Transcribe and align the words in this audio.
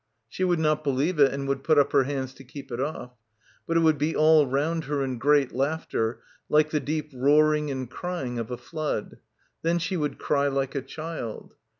She 0.27 0.43
would 0.43 0.57
not 0.57 0.83
believe 0.83 1.19
it 1.19 1.31
and 1.31 1.47
would 1.47 1.63
put 1.63 1.77
up 1.77 1.91
her 1.91 2.05
hands 2.05 2.33
to 2.33 2.43
keep 2.43 2.71
it 2.71 2.79
off. 2.79 3.11
But 3.67 3.77
it 3.77 3.81
would 3.81 3.99
be 3.99 4.15
all 4.15 4.47
round 4.47 4.85
her 4.85 5.03
in 5.03 5.19
great 5.19 5.51
laughter, 5.51 6.23
like 6.49 6.71
the 6.71 6.79
deep 6.79 7.11
roaring 7.13 7.69
and 7.69 7.87
crying 7.87 8.39
of 8.39 8.49
a 8.49 8.57
flood. 8.57 9.19
Then 9.61 9.77
she 9.77 9.97
would 9.97 10.17
cry 10.17 10.47
like 10.47 10.73
a 10.73 10.81
child. 10.81 11.53